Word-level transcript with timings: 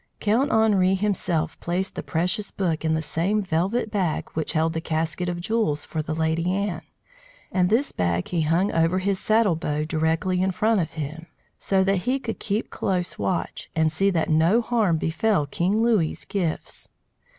Count 0.19 0.49
Henri 0.51 0.95
himself 0.95 1.59
placed 1.59 1.93
the 1.93 2.01
precious 2.01 2.49
book 2.49 2.83
in 2.83 2.95
the 2.95 3.03
same 3.03 3.43
velvet 3.43 3.91
bag 3.91 4.29
which 4.33 4.53
held 4.53 4.73
the 4.73 4.81
casket 4.81 5.29
of 5.29 5.39
jewels 5.39 5.85
for 5.85 6.01
the 6.01 6.15
Lady 6.15 6.51
Anne, 6.51 6.81
and 7.51 7.69
this 7.69 7.91
bag 7.91 8.29
he 8.29 8.41
hung 8.41 8.71
over 8.71 8.97
his 8.97 9.19
saddle 9.19 9.55
bow 9.55 9.83
directly 9.83 10.41
in 10.41 10.49
front 10.49 10.81
of 10.81 10.93
him, 10.93 11.27
so 11.59 11.83
that 11.83 11.97
he 11.97 12.17
could 12.17 12.39
keep 12.39 12.71
close 12.71 13.19
watch 13.19 13.69
and 13.75 13.91
see 13.91 14.09
that 14.09 14.27
no 14.27 14.59
harm 14.59 14.97
befell 14.97 15.45
King 15.45 15.83
Louis's 15.83 16.25
gifts. 16.25 16.87